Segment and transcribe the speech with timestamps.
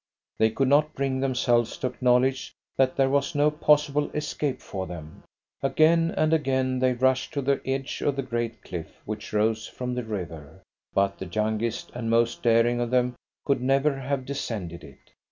[0.39, 5.21] They could not bring themselves to acknowledge that there was no possible escape for them.
[5.61, 9.93] Again and again they rushed to the edge of the great cliff which rose from
[9.93, 10.63] the river,
[10.95, 13.13] but the youngest and most daring of them
[13.45, 15.13] could never have descended it.